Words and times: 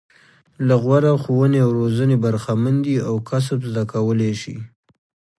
له 0.67 0.75
غوره 0.83 1.11
ښوونې 1.23 1.59
او 1.65 1.69
روزنې 1.79 2.17
برخمن 2.25 2.75
دي 2.85 2.95
او 3.07 3.15
کسب 3.29 3.59
زده 3.69 3.83
کولای 3.93 4.33
شي. 4.41 4.55